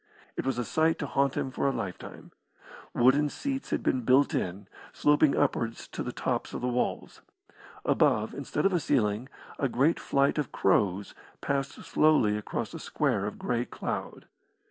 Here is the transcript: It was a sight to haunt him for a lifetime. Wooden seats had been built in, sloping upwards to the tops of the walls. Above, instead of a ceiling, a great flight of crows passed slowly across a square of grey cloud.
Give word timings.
It 0.35 0.47
was 0.47 0.57
a 0.57 0.65
sight 0.65 0.97
to 0.97 1.05
haunt 1.05 1.37
him 1.37 1.51
for 1.51 1.67
a 1.67 1.71
lifetime. 1.71 2.31
Wooden 2.91 3.29
seats 3.29 3.69
had 3.69 3.83
been 3.83 4.01
built 4.01 4.33
in, 4.33 4.67
sloping 4.93 5.37
upwards 5.37 5.87
to 5.89 6.01
the 6.01 6.11
tops 6.11 6.55
of 6.55 6.61
the 6.61 6.67
walls. 6.67 7.21
Above, 7.85 8.33
instead 8.33 8.65
of 8.65 8.73
a 8.73 8.79
ceiling, 8.79 9.29
a 9.59 9.69
great 9.69 9.99
flight 9.99 10.39
of 10.39 10.51
crows 10.51 11.13
passed 11.39 11.73
slowly 11.83 12.35
across 12.35 12.73
a 12.73 12.79
square 12.79 13.27
of 13.27 13.37
grey 13.37 13.63
cloud. 13.63 14.25